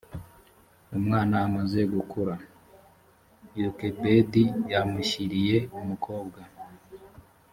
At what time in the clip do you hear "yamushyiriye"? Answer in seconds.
4.71-5.57